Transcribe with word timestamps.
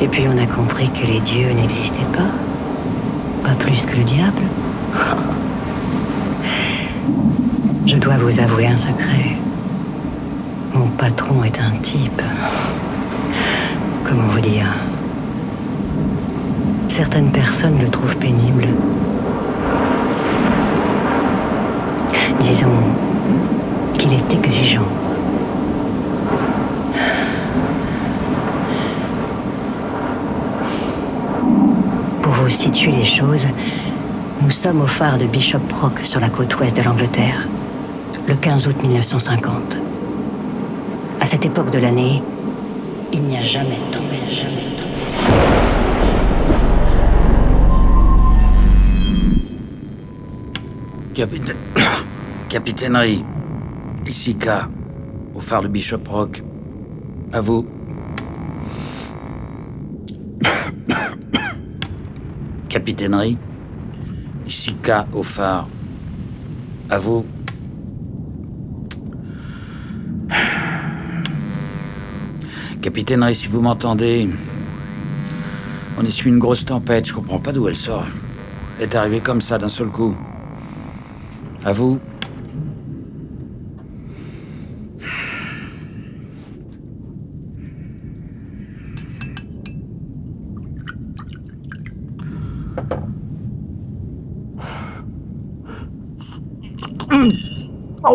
Et 0.00 0.08
puis 0.08 0.24
on 0.28 0.36
a 0.36 0.46
compris 0.46 0.90
que 0.90 1.06
les 1.06 1.20
dieux 1.20 1.52
n'existaient 1.52 2.12
pas. 2.12 2.28
Pas 3.42 3.54
plus 3.58 3.84
que 3.86 3.96
le 3.96 4.04
diable. 4.04 4.42
Je 7.86 7.96
dois 7.96 8.16
vous 8.18 8.38
avouer 8.38 8.66
un 8.66 8.76
secret. 8.76 9.36
Mon 10.74 10.88
patron 10.88 11.42
est 11.44 11.58
un 11.58 11.78
type. 11.82 12.20
Comment 14.04 14.26
vous 14.28 14.40
dire? 14.40 14.66
Certaines 16.88 17.30
personnes 17.30 17.78
le 17.80 17.88
trouvent 17.88 18.16
pénible. 18.16 18.66
Disons 22.40 22.68
qu'il 23.98 24.12
est 24.12 24.32
exigeant. 24.32 25.05
Vous 32.42 32.50
situer 32.50 32.92
les 32.92 33.04
choses, 33.04 33.46
nous 34.42 34.50
sommes 34.50 34.82
au 34.82 34.86
phare 34.86 35.16
de 35.16 35.24
Bishop 35.24 35.58
Rock 35.72 36.00
sur 36.04 36.20
la 36.20 36.28
côte 36.28 36.58
ouest 36.58 36.76
de 36.76 36.82
l'Angleterre, 36.82 37.48
le 38.28 38.34
15 38.34 38.68
août 38.68 38.76
1950. 38.82 39.76
À 41.18 41.26
cette 41.26 41.46
époque 41.46 41.70
de 41.70 41.78
l'année, 41.78 42.22
il 43.12 43.22
n'y 43.22 43.38
a 43.38 43.42
jamais 43.42 43.76
de 43.76 43.94
tempête, 43.94 44.30
jamais 44.30 44.64
de 44.64 44.76
tempête. 44.76 45.16
Capitaine... 51.14 51.56
Capitainerie. 52.50 53.24
Ici 54.06 54.36
K. 54.36 54.48
Au 55.34 55.40
phare 55.40 55.62
de 55.62 55.68
Bishop 55.68 56.02
Rock. 56.06 56.42
À 57.32 57.40
vous. 57.40 57.66
Ici 64.46 64.74
K. 64.74 65.06
Au 65.12 65.22
phare. 65.22 65.68
À 66.90 66.98
vous. 66.98 67.24
Capitainerie, 72.82 73.34
si 73.34 73.48
vous 73.48 73.60
m'entendez. 73.60 74.28
On 75.98 76.04
essuie 76.04 76.30
une 76.30 76.38
grosse 76.38 76.64
tempête, 76.64 77.08
je 77.08 77.12
comprends 77.14 77.38
pas 77.38 77.52
d'où 77.52 77.68
elle 77.68 77.76
sort. 77.76 78.06
Elle 78.78 78.84
est 78.84 78.94
arrivée 78.94 79.20
comme 79.20 79.40
ça 79.40 79.58
d'un 79.58 79.68
seul 79.68 79.88
coup. 79.88 80.14
À 81.64 81.72
vous. 81.72 81.98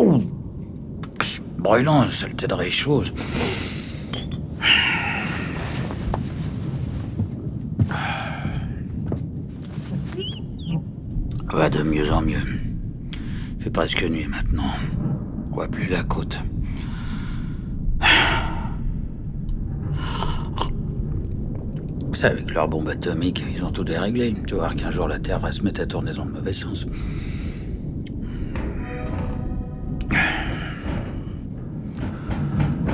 Oh 0.04 0.20
Brûlant, 1.60 2.10
saleté 2.10 2.48
de 2.48 2.70
chose. 2.70 3.14
Va 11.54 11.70
de 11.70 11.84
mieux 11.84 12.12
en 12.12 12.24
mieux. 12.24 12.40
Fait 13.60 13.70
presque 13.70 14.04
nuit 14.04 14.26
maintenant. 14.28 14.74
On 15.52 15.56
voit 15.56 15.68
plus 15.68 15.86
la 15.86 16.04
côte. 16.04 16.40
C'est 22.14 22.26
avec 22.26 22.52
leur 22.52 22.68
bombe 22.68 22.90
atomique, 22.90 23.44
ils 23.54 23.64
ont 23.64 23.70
tout 23.70 23.84
déréglé. 23.84 24.36
Tu 24.48 24.56
voir 24.56 24.76
qu'un 24.76 24.90
jour 24.90 25.08
la 25.08 25.20
Terre 25.20 25.38
va 25.38 25.52
se 25.52 25.62
mettre 25.62 25.82
à 25.82 25.86
tourner 25.86 26.14
dans 26.14 26.26
le 26.26 26.32
mauvais 26.32 26.54
sens. 26.54 26.88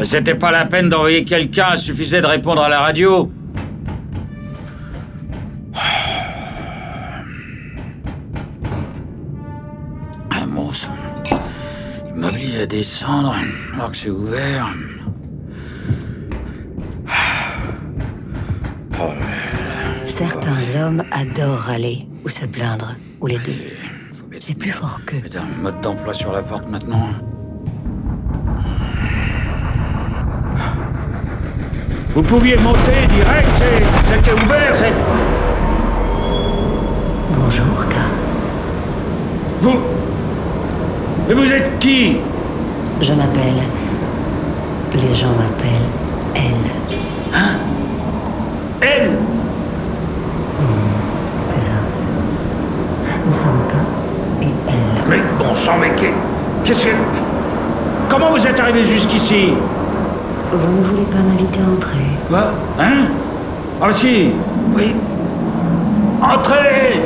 C'était 0.04 0.36
pas 0.36 0.52
la 0.52 0.66
peine 0.66 0.90
d'envoyer 0.90 1.24
quelqu'un, 1.26 1.70
il 1.74 1.80
suffisait 1.80 2.22
de 2.22 2.28
répondre 2.28 2.62
à 2.62 2.70
la 2.70 2.82
radio. 2.82 3.32
Un 10.32 10.46
monstre. 10.46 10.92
Il 12.14 12.22
m'oblige 12.22 12.58
à 12.58 12.66
descendre 12.66 13.36
alors 13.76 13.92
que 13.92 13.98
c'est 13.98 14.10
ouvert. 14.10 14.68
Oh. 19.00 19.12
Certains 20.06 20.76
hommes 20.76 21.04
adorent 21.12 21.60
râler 21.68 22.08
ou 22.26 22.30
se 22.30 22.46
plaindre, 22.46 22.96
ou 23.20 23.28
les 23.28 23.38
deux. 23.38 23.60
C'est 24.40 24.56
plus 24.56 24.72
fort 24.72 25.00
qu'eux. 25.06 25.22
mettre 25.22 25.38
un 25.38 25.46
mode 25.62 25.80
d'emploi 25.82 26.16
sur 26.16 26.32
la 26.32 26.42
porte 26.42 26.68
maintenant. 26.68 27.12
Vous 32.18 32.24
pouviez 32.24 32.58
monter 32.58 33.06
direct, 33.10 33.48
c'est- 33.54 33.86
c'était 34.16 34.34
ouvert, 34.34 34.72
c'est... 34.74 34.92
Bonjour, 37.30 37.86
K. 37.88 37.94
Vous... 39.62 39.76
Mais 41.28 41.36
vous 41.36 41.54
êtes 41.54 41.78
qui? 41.78 42.18
Je 43.04 43.14
m'appelle. 43.14 43.62
Les 44.96 45.16
gens 45.16 45.28
m'appellent 45.28 45.92
elle. 46.34 46.42
Elle 48.82 49.12
C'est 51.50 51.62
ça. 51.62 51.72
Nous 53.28 53.34
sommes 53.38 53.62
K 53.70 54.44
et 54.44 54.48
elle. 54.70 55.04
Mais 55.08 55.20
bon 55.38 55.54
sang, 55.54 55.74
mais 55.80 55.92
qu'est- 55.92 56.16
qu'est-ce 56.66 56.88
que... 56.88 56.92
Comment 58.10 58.32
vous 58.32 58.48
êtes 58.48 58.60
arrivé 58.60 58.84
jusqu'ici? 58.84 59.54
Vous 60.60 60.82
ne 60.82 60.88
voulez 60.88 61.06
pas 61.06 61.20
m'inviter 61.22 61.60
à 61.60 61.72
entrer 61.72 62.06
Quoi 62.28 62.52
Hein 62.80 63.06
Ah 63.82 63.92
si 63.92 64.30
Oui. 64.76 64.94
Entrez 66.22 67.00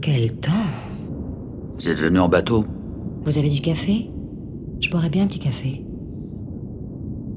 Quel 0.00 0.32
temps 0.40 0.50
Vous 1.74 1.88
êtes 1.88 1.98
venu 1.98 2.18
en 2.20 2.28
bateau 2.28 2.64
Vous 3.24 3.38
avez 3.38 3.50
du 3.50 3.60
café? 3.60 4.10
Je 4.80 4.90
boirais 4.90 5.10
bien 5.10 5.24
un 5.24 5.26
petit 5.26 5.38
café. 5.40 5.84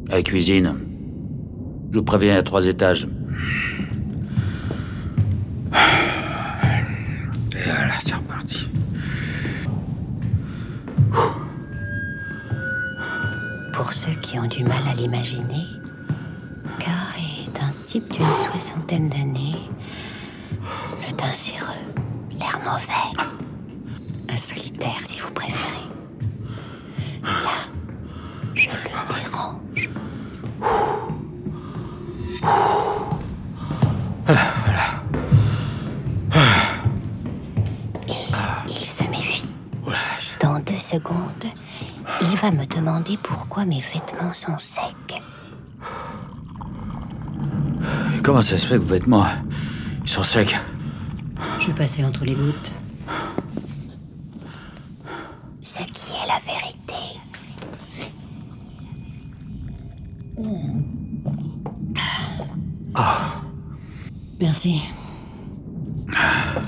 À 0.10 0.16
la 0.18 0.24
cuisine. 0.24 0.76
Je 1.92 1.98
vous 1.98 2.04
préviens, 2.06 2.38
à 2.38 2.44
trois 2.44 2.68
étages. 2.68 3.08
Qui 14.32 14.40
ont 14.40 14.48
du 14.48 14.64
mal 14.64 14.82
à 14.90 14.94
l'imaginer, 14.94 15.68
Car 16.80 17.16
est 17.18 17.62
un 17.62 17.74
type 17.86 18.10
d'une 18.14 18.24
soixantaine 18.24 19.10
d'années, 19.10 19.58
le 21.06 21.14
teint 21.18 21.32
cireux, 21.32 21.68
l'air 22.40 22.58
mauvais, 22.64 23.28
un 24.30 24.38
solitaire 24.38 25.02
si 25.06 25.20
vous 25.20 25.32
préférez. 25.32 25.90
Là, 27.24 27.58
je 28.54 28.70
le 28.70 28.78
dérange. 28.86 29.90
Et 38.08 38.72
il 38.82 38.88
se 38.88 39.04
méfie. 39.04 39.54
Dans 40.40 40.58
deux 40.60 40.78
secondes, 40.78 41.52
il 42.22 42.36
va 42.38 42.52
me 42.52 42.66
demander 42.66 43.18
pourquoi 43.22 43.66
mes 43.66 43.80
vêtements 43.80 44.34
sont 44.34 44.58
secs. 44.60 45.22
Et 48.18 48.22
comment 48.22 48.42
ça 48.42 48.58
se 48.58 48.68
fait 48.68 48.76
que 48.76 48.82
vos 48.82 48.94
vêtements, 48.94 49.26
ils 50.04 50.10
sont 50.10 50.24
secs 50.24 50.56
Je 51.60 51.68
vais 51.68 51.74
passer 51.74 52.04
entre 52.04 52.26
les 52.26 52.36
gouttes. 52.36 52.72
Ce 55.62 55.80
qui 55.80 56.12
est 56.12 56.28
la 56.28 56.40
vérité. 56.46 56.82
Merci. 64.40 64.82
Bon. 66.08 66.61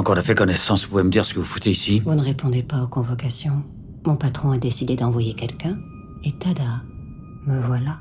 Maintenant 0.00 0.14
qu'on 0.14 0.18
a 0.18 0.22
fait 0.22 0.34
connaissance, 0.34 0.84
vous 0.84 0.92
pouvez 0.92 1.02
me 1.02 1.10
dire 1.10 1.26
ce 1.26 1.34
que 1.34 1.40
vous 1.40 1.44
foutez 1.44 1.72
ici 1.72 2.00
Vous 2.00 2.14
ne 2.14 2.22
répondez 2.22 2.62
pas 2.62 2.82
aux 2.82 2.88
convocations. 2.88 3.62
Mon 4.06 4.16
patron 4.16 4.50
a 4.50 4.56
décidé 4.56 4.96
d'envoyer 4.96 5.34
quelqu'un. 5.34 5.76
Et 6.24 6.32
tada, 6.38 6.80
me 7.46 7.60
voilà. 7.60 7.98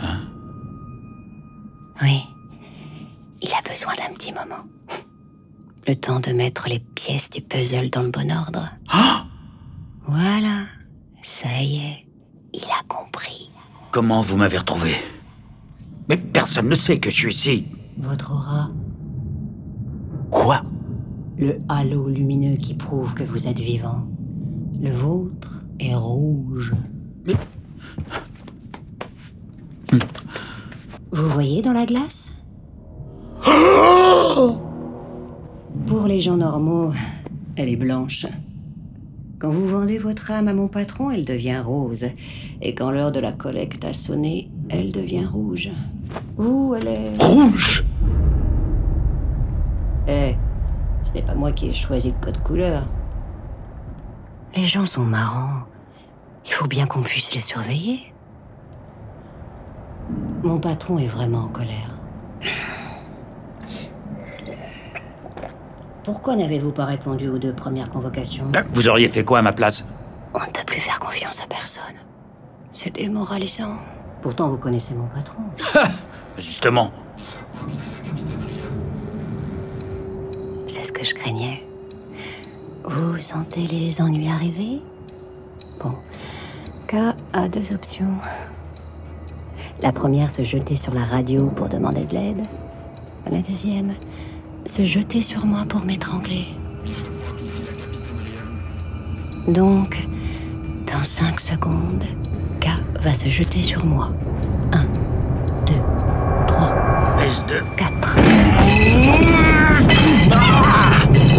Hein? 0.00 0.20
Oui. 2.00 2.20
Il 3.42 3.48
a 3.48 3.68
besoin 3.68 3.94
d'un 3.96 4.14
petit 4.14 4.32
moment. 4.32 4.62
Le 5.88 5.96
temps 5.96 6.20
de 6.20 6.30
mettre 6.30 6.68
les 6.68 6.78
pièces 6.78 7.28
du 7.28 7.40
puzzle 7.40 7.90
dans 7.90 8.02
le 8.04 8.10
bon 8.10 8.30
ordre. 8.30 8.70
Voilà. 10.06 10.66
Ça 11.20 11.48
y 11.60 11.78
est. 11.78 12.06
Il 12.54 12.62
a 12.62 12.84
compris. 12.86 13.50
Comment 13.90 14.20
vous 14.20 14.36
m'avez 14.36 14.58
retrouvé? 14.58 14.94
Mais 16.08 16.16
personne 16.16 16.68
ne 16.68 16.76
sait 16.76 17.00
que 17.00 17.10
je 17.10 17.16
suis 17.16 17.34
ici. 17.34 17.66
Votre 17.98 18.30
aura, 18.30 18.70
Quoi? 20.48 20.62
Le 21.36 21.58
halo 21.68 22.08
lumineux 22.08 22.56
qui 22.56 22.72
prouve 22.72 23.12
que 23.12 23.22
vous 23.22 23.48
êtes 23.48 23.58
vivant. 23.58 24.06
Le 24.80 24.90
vôtre 24.92 25.62
est 25.78 25.94
rouge. 25.94 26.72
Mais- 27.26 27.34
Vous 31.12 31.28
voyez 31.28 31.60
dans 31.60 31.74
la 31.74 31.84
glace? 31.84 32.34
Pour 35.86 36.06
les 36.06 36.22
gens 36.22 36.38
normaux, 36.38 36.94
elle 37.56 37.68
est 37.68 37.76
blanche. 37.76 38.24
Quand 39.38 39.50
vous 39.50 39.68
vendez 39.68 39.98
votre 39.98 40.30
âme 40.30 40.48
à 40.48 40.54
mon 40.54 40.68
patron, 40.68 41.10
elle 41.10 41.26
devient 41.26 41.60
rose. 41.62 42.06
Et 42.62 42.74
quand 42.74 42.90
l'heure 42.90 43.12
de 43.12 43.20
la 43.20 43.32
collecte 43.32 43.84
a 43.84 43.92
sonné, 43.92 44.50
elle 44.70 44.92
devient 44.92 45.26
rouge. 45.26 45.70
Vous, 46.38 46.74
elle 46.74 46.88
est... 46.88 47.22
Rouge? 47.22 47.84
Eh, 50.08 50.36
ce 51.04 51.12
n'est 51.12 51.22
pas 51.22 51.34
moi 51.34 51.52
qui 51.52 51.68
ai 51.68 51.74
choisi 51.74 52.12
le 52.12 52.24
code 52.24 52.42
couleur. 52.42 52.82
Les 54.56 54.66
gens 54.66 54.86
sont 54.86 55.02
marrants. 55.02 55.64
Il 56.46 56.52
faut 56.52 56.66
bien 56.66 56.86
qu'on 56.86 57.02
puisse 57.02 57.34
les 57.34 57.40
surveiller. 57.40 58.14
Mon 60.42 60.58
patron 60.58 60.98
est 60.98 61.06
vraiment 61.06 61.40
en 61.40 61.48
colère. 61.48 61.98
Pourquoi 66.04 66.36
n'avez-vous 66.36 66.72
pas 66.72 66.86
répondu 66.86 67.28
aux 67.28 67.38
deux 67.38 67.52
premières 67.52 67.90
convocations? 67.90 68.50
Vous 68.72 68.88
auriez 68.88 69.08
fait 69.08 69.24
quoi 69.24 69.40
à 69.40 69.42
ma 69.42 69.52
place? 69.52 69.84
On 70.32 70.40
ne 70.40 70.46
peut 70.46 70.64
plus 70.64 70.80
faire 70.80 70.98
confiance 70.98 71.42
à 71.42 71.46
personne. 71.46 71.96
C'est 72.72 72.94
démoralisant. 72.94 73.74
Pourtant, 74.22 74.48
vous 74.48 74.56
connaissez 74.56 74.94
mon 74.94 75.06
patron. 75.08 75.42
Justement. 76.38 76.92
Que 80.98 81.04
je 81.04 81.14
craignais. 81.14 81.62
Vous 82.84 83.18
sentez 83.18 83.66
les 83.68 84.00
ennuis 84.00 84.28
arriver? 84.28 84.82
Bon. 85.80 85.94
K 86.88 87.14
a 87.32 87.48
deux 87.48 87.72
options. 87.72 88.14
La 89.80 89.92
première, 89.92 90.30
se 90.30 90.42
jeter 90.42 90.74
sur 90.74 90.92
la 90.94 91.04
radio 91.04 91.50
pour 91.54 91.68
demander 91.68 92.04
de 92.04 92.14
l'aide. 92.14 92.44
La 93.30 93.38
deuxième, 93.38 93.92
se 94.64 94.82
jeter 94.82 95.20
sur 95.20 95.46
moi 95.46 95.64
pour 95.68 95.84
m'étrangler. 95.84 96.46
Donc, 99.46 100.08
dans 100.92 101.04
cinq 101.04 101.38
secondes, 101.40 102.04
K 102.60 102.70
va 103.00 103.12
se 103.12 103.28
jeter 103.28 103.60
sur 103.60 103.84
moi. 103.84 104.10
Un, 104.72 104.86
deux, 105.64 105.82
trois, 106.48 106.72
Espèce 107.22 107.46
de... 107.46 107.62
quatre. 107.76 109.57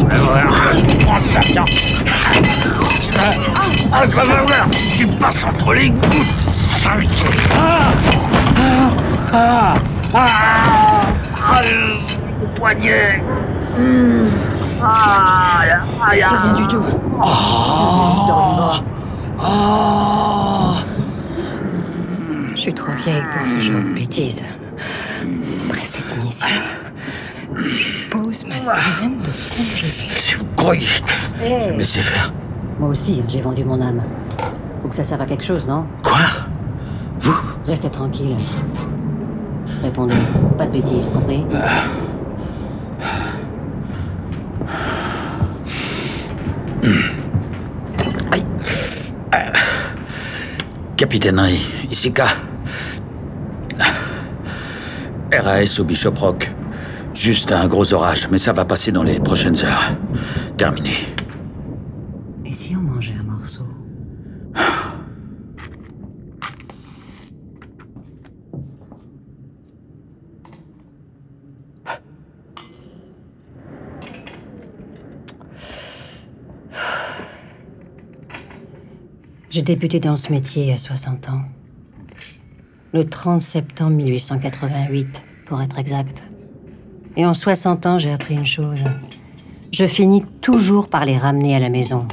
Prends 0.10 1.20
ça, 1.20 1.40
tiens 1.42 1.66
Ah, 3.92 4.06
vais 4.06 4.46
voir 4.46 4.68
si 4.72 4.98
tu 5.00 5.08
passes 5.08 5.44
entre 5.44 5.74
les 5.74 5.90
gouttes, 5.90 6.52
sale 6.52 7.06
Ah 7.56 7.92
Ah 9.34 9.76
Ah 10.14 10.26
Ah 11.42 11.62
poignet 12.56 13.22
Ah 14.82 15.62
Aïe 16.10 16.26
C'est 16.28 16.38
rien 16.38 16.54
du 16.54 16.68
tout. 16.68 16.86
Je 22.56 22.60
suis 22.62 22.74
trop 22.74 22.92
vieille 23.04 23.24
pour 23.32 23.46
ce 23.48 23.58
genre 23.60 23.82
de 23.82 23.94
bêtises. 23.94 24.42
Après 25.70 25.84
cette 25.84 26.24
mission, 26.24 26.48
je 27.56 28.10
pose 28.10 28.46
ma 28.46 28.60
semaine 28.60 29.20
de 29.20 29.26
congé. 29.26 30.08
Si 30.10 30.36
vous 30.36 30.46
croyez 30.56 30.86
que 30.86 31.12
je 31.40 31.44
vais 31.66 31.72
me 31.74 31.78
laisser 31.80 32.02
faire 32.02 32.32
Moi 32.80 32.90
aussi, 32.90 33.24
j'ai 33.28 33.42
vendu 33.42 33.64
mon 33.66 33.82
âme. 33.82 34.04
Faut 34.82 34.90
que 34.90 34.96
ça 34.96 35.04
serve 35.04 35.22
à 35.22 35.26
quelque 35.26 35.44
chose, 35.44 35.68
non? 35.68 35.86
Quoi? 36.04 36.20
Vous? 37.20 37.38
Restez 37.66 37.90
tranquille. 37.90 38.36
Répondez. 39.84 40.16
Pas 40.58 40.68
de 40.68 40.72
bêtises, 40.74 41.10
compris? 41.10 41.46
Aïe 48.32 48.46
Euh, 49.36 49.52
Capitaine 50.98 51.40
Ray, 51.40 51.60
ici 51.92 52.12
K. 52.12 52.22
RAS 55.32 55.80
au 55.80 55.84
Bishop 55.84 56.14
Rock. 56.20 56.52
Juste 57.20 57.52
un 57.52 57.68
gros 57.68 57.94
orage, 57.94 58.30
mais 58.32 58.38
ça 58.38 58.54
va 58.54 58.64
passer 58.64 58.94
dans 58.94 59.04
les 59.04 59.20
prochaines 59.20 59.58
heures. 59.66 59.98
Terminé. 60.56 60.94
Et 62.46 62.54
si 62.54 62.74
on 62.78 62.80
mangeait 62.80 63.14
un 63.20 63.24
morceau? 63.24 63.66
J'ai 79.50 79.62
débuté 79.62 80.00
dans 80.00 80.16
ce 80.16 80.32
métier 80.32 80.72
à 80.72 80.78
60 80.78 81.28
ans. 81.28 81.42
Le 82.94 83.04
30 83.04 83.42
septembre 83.42 83.98
1888, 83.98 85.22
pour 85.48 85.62
être 85.62 85.78
exact. 85.78 86.24
Et 87.16 87.26
en 87.26 87.34
60 87.34 87.86
ans, 87.86 88.00
j'ai 88.00 88.12
appris 88.12 88.36
une 88.36 88.46
chose. 88.46 88.84
Je 89.72 89.86
finis 89.86 90.24
toujours 90.42 90.90
par 90.90 91.06
les 91.06 91.18
ramener 91.18 91.56
à 91.56 91.60
la 91.60 91.70
maison. 91.70 92.08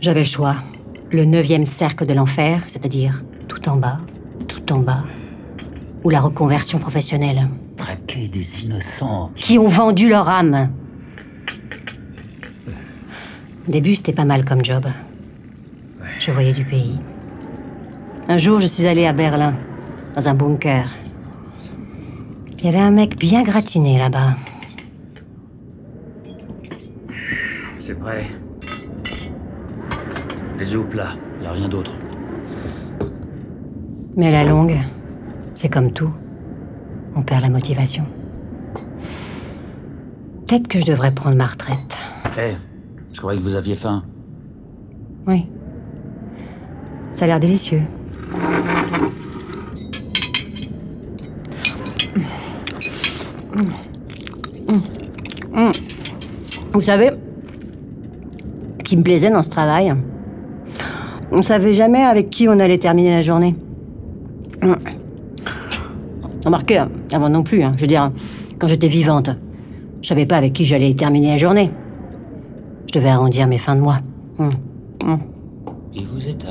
J'avais 0.00 0.20
le 0.20 0.26
choix. 0.26 0.56
Le 1.10 1.24
neuvième 1.24 1.64
cercle 1.64 2.06
de 2.06 2.12
l'enfer, 2.12 2.62
c'est-à-dire 2.66 3.24
tout 3.48 3.68
en 3.68 3.76
bas, 3.76 4.00
tout 4.48 4.72
en 4.72 4.80
bas. 4.80 5.04
Ou 6.02 6.10
la 6.10 6.20
reconversion 6.20 6.78
professionnelle. 6.78 7.48
Traquer 7.76 8.28
des 8.28 8.64
innocents. 8.64 9.30
Qui 9.34 9.58
ont 9.58 9.68
vendu 9.68 10.08
leur 10.08 10.28
âme. 10.28 10.70
Au 13.66 13.70
début, 13.70 13.94
c'était 13.94 14.12
pas 14.12 14.26
mal 14.26 14.44
comme 14.44 14.62
job. 14.62 14.86
Je 16.20 16.30
voyais 16.30 16.52
du 16.52 16.64
pays. 16.64 16.98
Un 18.26 18.38
jour, 18.38 18.58
je 18.58 18.66
suis 18.66 18.86
allée 18.86 19.06
à 19.06 19.12
Berlin, 19.12 19.54
dans 20.16 20.28
un 20.28 20.34
bunker. 20.34 20.88
Il 22.58 22.64
y 22.64 22.68
avait 22.68 22.78
un 22.78 22.90
mec 22.90 23.18
bien 23.18 23.42
gratiné 23.42 23.98
là-bas. 23.98 24.36
C'est 27.76 27.98
prêt. 27.98 28.24
Les 30.58 30.72
yeux 30.72 30.78
au 30.78 30.84
plat, 30.84 31.16
y 31.42 31.46
a 31.46 31.52
rien 31.52 31.68
d'autre. 31.68 31.92
Mais 34.16 34.28
à 34.28 34.30
la 34.42 34.44
longue, 34.44 34.78
c'est 35.54 35.68
comme 35.68 35.92
tout. 35.92 36.12
On 37.14 37.22
perd 37.22 37.42
la 37.42 37.50
motivation. 37.50 38.06
Peut-être 40.46 40.66
que 40.66 40.80
je 40.80 40.86
devrais 40.86 41.12
prendre 41.12 41.36
ma 41.36 41.46
retraite. 41.46 41.98
Eh, 42.38 42.54
je 43.12 43.20
croyais 43.20 43.38
que 43.38 43.44
vous 43.44 43.56
aviez 43.56 43.74
faim. 43.74 44.02
Oui. 45.26 45.46
Ça 47.12 47.26
a 47.26 47.28
l'air 47.28 47.40
délicieux. 47.40 47.82
Vous 56.72 56.80
savez, 56.80 57.10
ce 58.78 58.84
qui 58.84 58.96
me 58.96 59.02
plaisait 59.02 59.30
dans 59.30 59.42
ce 59.42 59.50
travail, 59.50 59.94
on 61.30 61.42
savait 61.42 61.72
jamais 61.72 62.02
avec 62.02 62.30
qui 62.30 62.48
on 62.48 62.58
allait 62.58 62.78
terminer 62.78 63.10
la 63.10 63.22
journée. 63.22 63.54
Remarquez, 66.44 66.84
avant 67.12 67.28
non 67.28 67.42
plus, 67.42 67.62
hein, 67.62 67.72
je 67.76 67.82
veux 67.82 67.86
dire, 67.86 68.10
quand 68.58 68.66
j'étais 68.66 68.88
vivante, 68.88 69.30
je 70.02 70.08
savais 70.08 70.26
pas 70.26 70.36
avec 70.36 70.52
qui 70.52 70.64
j'allais 70.64 70.92
terminer 70.94 71.28
la 71.28 71.38
journée. 71.38 71.70
Je 72.88 72.98
devais 72.98 73.08
arrondir 73.08 73.46
mes 73.46 73.58
fins 73.58 73.76
de 73.76 73.80
mois. 73.80 74.00
Et 75.94 76.04
vous 76.04 76.28
êtes 76.28 76.43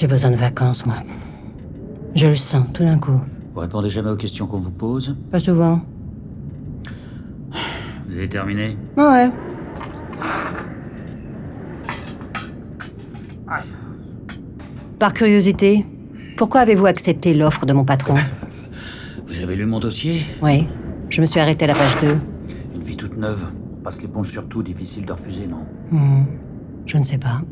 J'ai 0.00 0.06
besoin 0.06 0.30
de 0.30 0.36
vacances, 0.36 0.86
moi. 0.86 0.94
Je 2.14 2.28
le 2.28 2.34
sens, 2.34 2.64
tout 2.72 2.82
d'un 2.82 2.96
coup. 2.96 3.20
Vous 3.52 3.60
répondez 3.60 3.90
jamais 3.90 4.08
aux 4.08 4.16
questions 4.16 4.46
qu'on 4.46 4.56
vous 4.58 4.70
pose 4.70 5.14
Pas 5.30 5.40
souvent. 5.40 5.82
Vous 8.08 8.16
avez 8.16 8.26
terminé 8.26 8.78
ouais. 8.96 9.30
Par 14.98 15.12
curiosité, 15.12 15.84
pourquoi 16.38 16.62
avez-vous 16.62 16.86
accepté 16.86 17.34
l'offre 17.34 17.66
de 17.66 17.74
mon 17.74 17.84
patron 17.84 18.14
Vous 19.28 19.38
avez 19.40 19.54
lu 19.54 19.66
mon 19.66 19.80
dossier 19.80 20.22
Oui, 20.40 20.66
je 21.10 21.20
me 21.20 21.26
suis 21.26 21.40
arrêtée 21.40 21.66
à 21.66 21.68
la 21.68 21.74
page 21.74 22.00
2. 22.00 22.18
Une 22.74 22.82
vie 22.82 22.96
toute 22.96 23.18
neuve. 23.18 23.44
On 23.78 23.82
Passe 23.82 24.00
l'éponge 24.00 24.30
sur 24.30 24.48
tout, 24.48 24.62
difficile 24.62 25.04
de 25.04 25.12
refuser, 25.12 25.46
non 25.46 25.66
Hmm, 25.90 26.24
je 26.86 26.96
ne 26.96 27.04
sais 27.04 27.18
pas. 27.18 27.42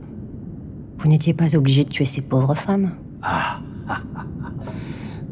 Vous 0.99 1.09
n'étiez 1.09 1.33
pas 1.35 1.55
obligé 1.57 1.85
de 1.85 1.90
tuer 1.90 2.05
ces 2.05 2.21
pauvres 2.23 2.55
femmes 2.55 2.93
Ah 3.23 3.61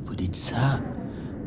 Vous 0.07 0.15
dites 0.15 0.37
ça 0.37 0.79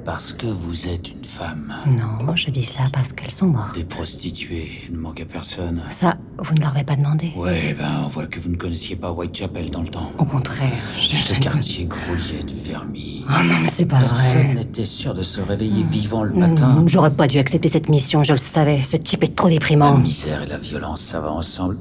parce 0.06 0.34
que 0.34 0.48
vous 0.48 0.88
êtes 0.88 1.10
une 1.12 1.24
femme. 1.26 1.72
Non, 1.86 2.36
je 2.36 2.50
dis 2.50 2.64
ça 2.64 2.84
parce 2.92 3.14
qu'elles 3.14 3.30
sont 3.32 3.46
mortes. 3.48 3.76
Des 3.76 3.84
prostituées, 3.84 4.68
il 4.88 4.96
ne 4.96 5.00
manque 5.00 5.22
à 5.22 5.26
personne. 5.26 5.84
Ça, 5.90 6.16
vous 6.40 6.56
ne 6.56 6.62
leur 6.62 6.72
avez 6.74 6.84
pas 6.84 6.96
demandé 6.96 7.32
Ouais, 7.38 7.76
ben 7.78 8.02
on 8.06 8.08
voit 8.08 8.26
que 8.26 8.40
vous 8.40 8.50
ne 8.50 8.56
connaissiez 8.56 8.96
pas 8.96 9.12
Whitechapel 9.12 9.70
dans 9.70 9.84
le 9.84 9.90
temps. 9.90 10.12
Au 10.18 10.26
contraire, 10.26 10.72
je... 11.00 11.16
Ce 11.16 11.36
je- 11.36 11.40
quartier 11.40 11.86
grouillait 11.86 12.42
de 12.42 12.54
vermis. 12.68 13.24
Oh 13.30 13.44
non, 13.44 13.56
mais 13.62 13.68
c'est 13.70 13.86
pas 13.86 14.00
Personne 14.00 14.46
vrai. 14.46 14.54
n'était 14.56 14.86
sûr 14.86 15.14
de 15.14 15.22
se 15.22 15.42
réveiller 15.42 15.84
vivant 15.84 16.24
le 16.24 16.34
matin. 16.34 16.70
Hmm, 16.82 16.88
J'aurais 16.88 17.14
pas 17.14 17.28
dû 17.28 17.38
accepter 17.38 17.70
cette 17.70 17.88
mission, 17.90 18.24
je 18.24 18.32
le 18.32 18.38
savais. 18.40 18.82
Ce 18.82 18.98
type 18.98 19.24
est 19.24 19.36
trop 19.36 19.48
La 19.48 19.54
déprimant. 19.56 19.96
misère 19.98 20.42
et 20.42 20.48
la 20.48 20.58
violence, 20.58 21.02
ça 21.02 21.20
va 21.20 21.32
ensemble. 21.32 21.78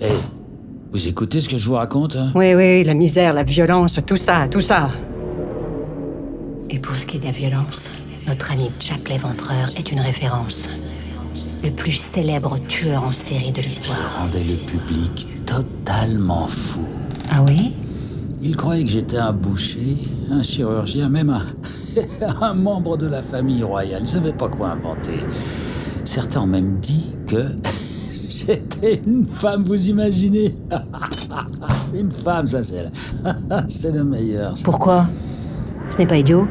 Eh, 0.00 0.08
vous 0.92 1.08
écoutez 1.08 1.40
ce 1.40 1.48
que 1.48 1.56
je 1.56 1.66
vous 1.66 1.74
raconte 1.74 2.16
hein 2.16 2.32
Oui, 2.34 2.54
oui, 2.54 2.84
la 2.84 2.92
misère, 2.92 3.32
la 3.32 3.44
violence, 3.44 3.98
tout 4.06 4.16
ça, 4.16 4.46
tout 4.48 4.60
ça. 4.60 4.90
Et 6.68 6.78
pour 6.78 6.94
ce 6.94 7.06
qui 7.06 7.16
est 7.16 7.20
de 7.20 7.24
la 7.24 7.30
violence, 7.30 7.90
notre 8.28 8.52
ami 8.52 8.70
Jack 8.78 9.08
l'Éventreur 9.08 9.70
est 9.76 9.90
une 9.90 10.00
référence. 10.00 10.68
Le 11.64 11.70
plus 11.70 11.92
célèbre 11.92 12.58
tueur 12.68 13.04
en 13.04 13.12
série 13.12 13.52
de 13.52 13.62
l'histoire. 13.62 14.18
Rendait 14.18 14.44
le 14.44 14.56
public 14.66 15.28
totalement 15.46 16.46
fou. 16.46 16.84
Ah 17.30 17.42
oui? 17.46 17.72
Il 18.42 18.56
croyait 18.56 18.84
que 18.84 18.90
j'étais 18.90 19.16
un 19.16 19.32
boucher, 19.32 19.96
un 20.30 20.42
chirurgien, 20.42 21.08
même 21.08 21.30
un, 21.30 21.46
un 22.42 22.54
membre 22.54 22.98
de 22.98 23.06
la 23.06 23.22
famille 23.22 23.62
royale. 23.62 24.02
Je 24.04 24.16
ne 24.16 24.20
savais 24.20 24.32
pas 24.32 24.48
quoi 24.48 24.72
inventer. 24.72 25.20
Certains 26.04 26.42
ont 26.42 26.46
même 26.46 26.80
dit 26.80 27.14
que 27.28 27.46
j'étais 28.32 29.02
une 29.06 29.26
femme, 29.26 29.64
vous 29.64 29.88
imaginez 29.88 30.56
Une 31.94 32.10
femme, 32.10 32.46
ça 32.46 32.64
c'est 32.64 32.90
c'est 33.68 33.92
le 33.92 34.04
meilleur. 34.04 34.56
ça. 34.56 34.64
Pourquoi? 34.64 35.06
Ce 35.90 35.98
n'est 35.98 36.06
pas 36.06 36.16
idiot. 36.18 36.46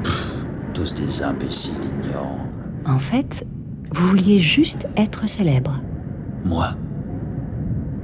Tous 0.73 0.93
des 0.93 1.23
imbéciles 1.23 1.73
ignorants. 2.05 2.37
En 2.85 2.99
fait, 2.99 3.45
vous 3.93 4.07
vouliez 4.07 4.39
juste 4.39 4.87
être 4.97 5.27
célèbre. 5.27 5.81
Moi, 6.45 6.69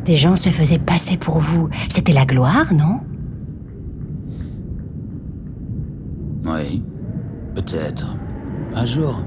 Des 0.05 0.15
gens 0.15 0.35
se 0.37 0.49
faisaient 0.49 0.79
passer 0.79 1.17
pour 1.17 1.39
vous. 1.39 1.69
C'était 1.89 2.13
la 2.13 2.25
gloire, 2.25 2.73
non? 2.73 2.99
Oui, 6.45 6.81
peut-être. 7.55 8.07
Un 8.73 8.85
jour, 8.85 9.21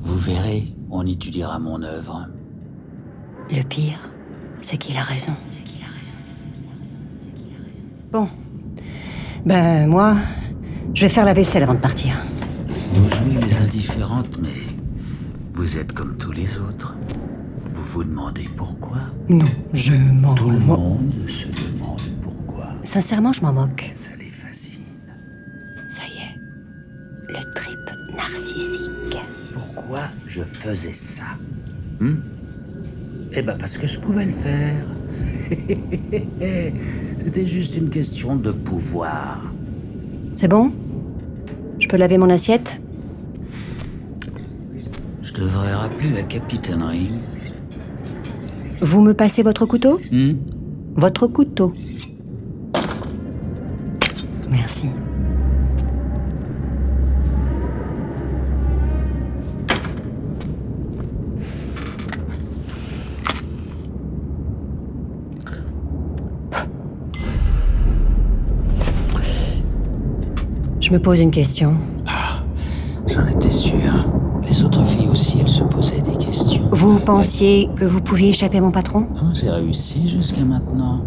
vous 0.00 0.16
verrez, 0.18 0.68
on 0.90 1.06
étudiera 1.06 1.58
mon 1.58 1.82
œuvre. 1.82 2.28
Le 3.54 3.62
pire, 3.62 3.98
c'est 4.62 4.78
qu'il 4.78 4.96
a 4.96 5.02
raison. 5.02 5.34
Bon. 8.10 8.26
Ben, 9.44 9.86
moi, 9.86 10.16
je 10.94 11.02
vais 11.02 11.10
faire 11.10 11.26
la 11.26 11.34
vaisselle 11.34 11.62
avant 11.62 11.74
de 11.74 11.78
partir. 11.80 12.14
Vous 12.94 13.08
jouez 13.10 13.42
les 13.42 13.56
indifférentes, 13.58 14.38
mais 14.40 14.48
vous 15.52 15.76
êtes 15.76 15.92
comme 15.92 16.16
tous 16.16 16.32
les 16.32 16.58
autres. 16.58 16.94
Vous 17.72 17.84
vous 17.84 18.04
demandez 18.04 18.48
pourquoi? 18.56 18.98
Non, 19.28 19.44
je 19.74 19.92
m'en 19.92 20.34
Tout 20.34 20.50
le 20.50 20.58
monde 20.58 21.12
se 21.28 21.48
demande 21.48 22.00
pourquoi. 22.22 22.68
Sincèrement, 22.84 23.34
je 23.34 23.42
m'en 23.42 23.52
moque. 23.52 23.90
Ça 23.92 24.10
les 24.18 24.30
fascine. 24.30 24.82
Ça 25.90 26.02
y 26.08 26.22
est. 26.22 26.38
Le 27.28 27.54
trip 27.54 27.78
narcissique. 28.16 29.18
Pourquoi 29.52 30.04
je 30.26 30.42
faisais 30.42 30.94
ça? 30.94 31.24
Hmm? 32.00 32.16
Eh 33.34 33.42
ben 33.42 33.56
parce 33.58 33.78
que 33.78 33.86
je 33.86 33.98
pouvais 33.98 34.26
le 34.26 34.32
faire. 34.32 34.86
C'était 37.18 37.46
juste 37.46 37.76
une 37.76 37.88
question 37.88 38.36
de 38.36 38.52
pouvoir. 38.52 39.42
C'est 40.36 40.48
bon? 40.48 40.72
Je 41.78 41.88
peux 41.88 41.96
laver 41.96 42.18
mon 42.18 42.28
assiette? 42.30 42.80
Je 45.22 45.32
devrais 45.32 45.72
rappeler 45.72 46.10
la 46.10 46.22
capitainerie. 46.22 47.12
Vous 48.80 49.00
me 49.00 49.14
passez 49.14 49.42
votre 49.42 49.64
couteau? 49.64 50.00
Hmm? 50.10 50.34
Votre 50.94 51.26
couteau. 51.26 51.72
Je 70.82 70.90
me 70.90 70.98
pose 70.98 71.20
une 71.20 71.30
question. 71.30 71.76
J'en 73.06 73.26
étais 73.26 73.50
sûr. 73.50 73.78
Les 74.44 74.62
autres 74.64 74.84
filles 74.84 75.08
aussi, 75.08 75.38
elles 75.40 75.48
se 75.48 75.62
posaient 75.62 76.00
des 76.00 76.16
questions. 76.16 76.68
Vous 76.72 76.98
pensiez 76.98 77.70
que 77.76 77.84
vous 77.84 78.00
pouviez 78.00 78.30
échapper 78.30 78.58
à 78.58 78.60
mon 78.60 78.70
patron? 78.72 79.06
Ah, 79.16 79.30
J'ai 79.32 79.48
réussi 79.50 80.08
jusqu'à 80.08 80.44
maintenant. 80.44 81.00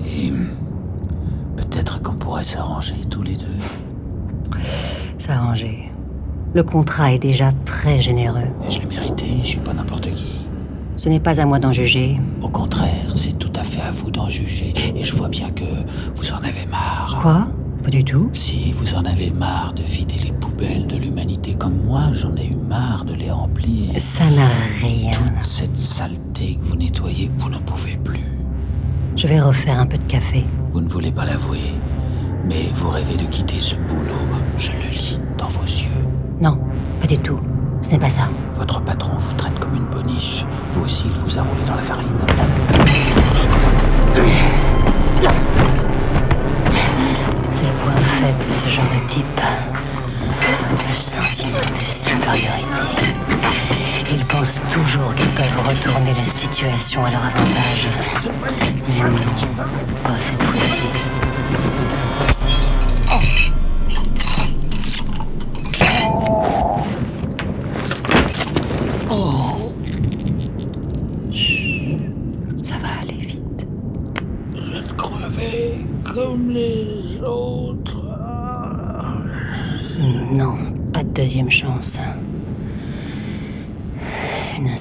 Et 0.00 0.32
peut-être 1.56 2.02
qu'on 2.02 2.14
pourrait 2.14 2.44
s'arranger 2.44 2.94
tous 3.10 3.22
les 3.22 3.36
deux. 3.36 4.58
S'arranger. 5.18 5.92
Le 6.54 6.62
contrat 6.62 7.12
est 7.12 7.18
déjà 7.18 7.50
très 7.66 8.00
généreux. 8.00 8.48
Et 8.66 8.70
je 8.70 8.80
l'ai 8.80 8.86
mérité, 8.86 9.26
je 9.42 9.46
suis 9.48 9.60
pas 9.60 9.74
n'importe 9.74 10.08
qui. 10.10 10.45
Ce 10.96 11.08
n'est 11.10 11.20
pas 11.20 11.40
à 11.40 11.44
moi 11.44 11.58
d'en 11.58 11.72
juger. 11.72 12.18
Au 12.42 12.48
contraire, 12.48 13.12
c'est 13.14 13.38
tout 13.38 13.52
à 13.54 13.64
fait 13.64 13.82
à 13.82 13.90
vous 13.90 14.10
d'en 14.10 14.28
juger. 14.28 14.72
Et 14.96 15.04
je 15.04 15.14
vois 15.14 15.28
bien 15.28 15.50
que 15.50 15.64
vous 16.14 16.32
en 16.32 16.38
avez 16.38 16.64
marre. 16.70 17.18
Quoi? 17.20 17.48
Pas 17.82 17.90
du 17.90 18.02
tout. 18.02 18.30
Si 18.32 18.72
vous 18.72 18.94
en 18.94 19.04
avez 19.04 19.30
marre 19.30 19.74
de 19.74 19.82
vider 19.82 20.16
les 20.24 20.32
poubelles 20.32 20.86
de 20.86 20.96
l'humanité 20.96 21.54
comme 21.54 21.84
moi, 21.84 22.04
j'en 22.12 22.34
ai 22.36 22.46
eu 22.46 22.56
marre 22.56 23.04
de 23.04 23.12
les 23.14 23.30
remplir. 23.30 23.90
Ça 23.98 24.30
n'a 24.30 24.48
rien. 24.80 25.10
Cette 25.42 25.76
saleté 25.76 26.56
que 26.56 26.64
vous 26.64 26.76
nettoyez, 26.76 27.30
vous 27.38 27.50
n'en 27.50 27.60
pouvez 27.60 27.96
plus. 28.02 28.40
Je 29.16 29.26
vais 29.26 29.40
refaire 29.40 29.78
un 29.78 29.86
peu 29.86 29.98
de 29.98 30.04
café. 30.04 30.44
Vous 30.72 30.80
ne 30.80 30.88
voulez 30.88 31.12
pas 31.12 31.24
l'avouer, 31.24 31.72
mais 32.46 32.70
vous 32.72 32.88
rêvez 32.88 33.16
de 33.16 33.24
quitter 33.24 33.60
ce 33.60 33.76
boulot. 33.76 34.14
Je 34.58 34.72
le 34.72 34.90
lis 34.90 35.20
dans 35.36 35.48
vos 35.48 35.64
yeux. 35.64 35.88
Non, 36.40 36.58
pas 37.00 37.06
du 37.06 37.18
tout. 37.18 37.38
Ce 37.82 37.90
n'est 37.92 37.98
pas 37.98 38.08
ça. 38.08 38.28
Votre 38.56 38.80
patron 38.80 39.16
vous 39.18 39.32
traite 39.34 39.58
comme 39.60 39.76
une 39.76 39.86
boniche. 39.86 40.44
Vous 40.72 40.84
aussi, 40.84 41.06
il 41.06 41.12
vous 41.20 41.38
a 41.38 41.42
roulé 41.42 41.62
dans 41.66 41.76
la 41.76 41.82
farine. 41.82 42.08
C'est 47.50 47.66
le 47.66 47.72
point 47.78 47.92
faible 47.92 48.44
de 48.44 48.54
ce 48.64 48.68
genre 48.74 48.84
de 48.86 49.08
type. 49.08 49.40
Le 50.88 50.94
sentiment 50.94 51.58
de 51.74 51.80
supériorité. 51.80 53.14
Ils 54.12 54.24
pensent 54.24 54.60
toujours 54.70 55.14
qu'ils 55.14 55.30
peuvent 55.30 55.68
retourner 55.68 56.14
la 56.14 56.24
situation 56.24 57.04
à 57.04 57.10
leur 57.10 57.24
avantage. 57.24 57.90
Mais 58.88 59.00
non, 59.00 59.18
pas 60.02 60.18
cette 60.18 60.42
fois-ci. 60.42 60.86
Chut, 71.32 71.98
ça 72.64 72.76
va 72.76 72.88
aller 73.02 73.18
vite. 73.18 73.66
Je 74.54 74.70
vais 74.72 74.86
crever 74.96 75.84
comme 76.02 76.50
les 76.50 77.20
autres. 77.22 78.02
Non, 80.32 80.56
pas 80.92 81.02
de 81.02 81.10
deuxième 81.10 81.50
chance. 81.50 81.98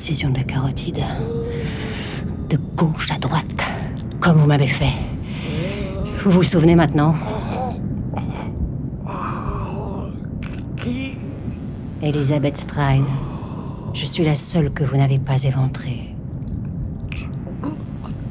De 0.06 0.38
la 0.38 0.44
carotide. 0.44 1.04
De 2.48 2.60
gauche 2.76 3.10
à 3.10 3.18
droite. 3.18 3.64
Comme 4.20 4.38
vous 4.38 4.46
m'avez 4.46 4.68
fait. 4.68 4.94
Vous 6.24 6.30
vous 6.30 6.44
souvenez 6.44 6.76
maintenant? 6.76 7.16
Elisabeth 12.04 12.58
Stride. 12.58 13.06
Je 13.96 14.06
suis 14.06 14.24
la 14.24 14.36
seule 14.36 14.72
que 14.72 14.84
vous 14.84 14.96
n'avez 14.96 15.18
pas 15.18 15.44
éventrée. 15.44 16.16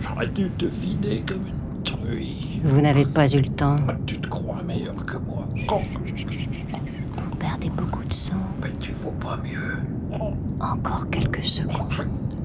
J'aurais 0.00 0.28
dû 0.28 0.48
te 0.50 0.66
vider 0.66 1.24
comme 1.26 1.44
une 1.44 1.82
truie. 1.82 2.60
Vous 2.64 2.80
n'avez 2.80 3.04
pas 3.04 3.26
eu 3.26 3.40
le 3.40 3.48
temps. 3.48 3.78
Tu 4.06 4.18
te 4.18 4.28
crois 4.28 4.62
meilleur 4.62 4.94
que 5.04 5.16
moi. 5.16 5.48
Vous 7.16 7.36
perdez 7.36 7.70
beaucoup 7.70 8.04
de 8.04 8.12
sang. 8.12 8.34
Mais 8.62 8.70
tu 8.78 8.92
vaux 8.92 9.10
pas 9.18 9.38
mieux. 9.42 9.78
Encore 10.60 10.93
quelques 11.44 11.46
secondes. 11.46 12.36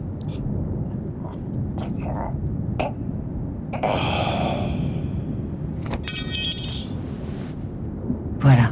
Voilà. 8.39 8.71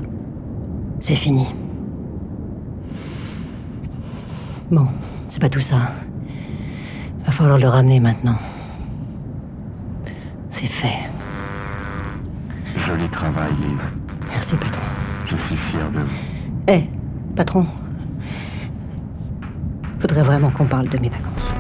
C'est 1.00 1.16
fini. 1.16 1.46
Bon, 4.72 4.88
c'est 5.30 5.42
pas 5.42 5.50
tout 5.50 5.60
ça. 5.60 5.94
Va 7.26 7.32
falloir 7.32 7.58
le 7.58 7.68
ramener 7.68 8.00
maintenant. 8.00 8.38
C'est 10.50 10.66
fait. 10.66 11.10
Joli 12.76 13.08
travail, 13.10 13.52
Liv. 13.62 13.80
Merci, 14.30 14.56
patron. 14.56 14.82
Je 15.26 15.36
suis 15.36 15.56
fier 15.56 15.92
de 15.92 16.00
vous. 16.00 16.08
Eh, 16.68 16.90
patron. 17.36 17.66
Faudrait 20.18 20.36
vraiment 20.36 20.50
qu'on 20.50 20.66
parle 20.66 20.90
de 20.90 20.98
mes 20.98 21.10
vacances. 21.10 21.54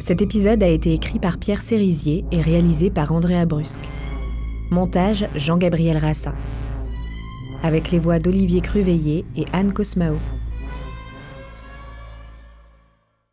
Cet 0.00 0.22
épisode 0.22 0.60
a 0.64 0.66
été 0.66 0.92
écrit 0.92 1.20
par 1.20 1.38
Pierre 1.38 1.62
Cérisier 1.62 2.24
et 2.32 2.40
réalisé 2.40 2.90
par 2.90 3.12
Andrea 3.12 3.46
Brusque. 3.46 3.88
Montage 4.72 5.28
Jean-Gabriel 5.36 5.98
Rassa. 5.98 6.34
Avec 7.62 7.92
les 7.92 8.00
voix 8.00 8.18
d'Olivier 8.18 8.60
Cruveillé 8.60 9.24
et 9.36 9.44
Anne 9.52 9.72
Cosmao. 9.72 10.16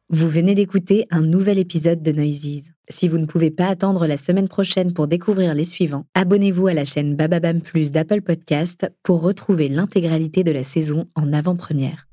Vous 0.10 0.30
venez 0.30 0.54
d'écouter 0.54 1.08
un 1.10 1.22
nouvel 1.22 1.58
épisode 1.58 2.04
de 2.04 2.12
Noises. 2.12 2.70
Si 2.92 3.08
vous 3.08 3.20
ne 3.20 3.28
pouvez 3.28 3.52
pas 3.52 3.68
attendre 3.68 4.08
la 4.08 4.18
semaine 4.18 4.48
prochaine 4.48 4.94
pour 4.94 5.08
découvrir 5.08 5.54
les 5.54 5.64
suivants, 5.64 6.06
abonnez-vous 6.16 6.68
à 6.68 6.74
la 6.74 6.86
chaîne 6.86 7.16
Bababam 7.16 7.62
Plus 7.62 7.92
d'Apple 7.92 8.22
Podcast 8.22 8.92
pour 9.04 9.22
retrouver 9.22 9.70
l'intégralité 9.70 10.44
de 10.44 10.52
la 10.52 10.64
saison 10.64 11.06
en 11.14 11.32
avant-première. 11.32 12.09